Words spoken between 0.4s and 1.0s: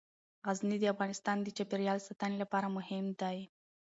غزني د